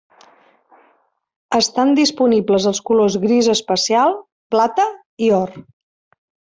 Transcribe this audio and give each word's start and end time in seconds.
Estan 1.57 1.93
disponibles 2.01 2.67
els 2.73 2.81
colors 2.89 3.19
gris 3.29 3.53
espacial, 3.57 4.19
plata 4.55 4.91
i 5.27 5.33
or. 5.45 5.57